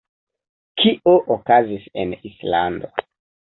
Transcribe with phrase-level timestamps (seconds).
[0.83, 2.93] Kio okazis en Islando?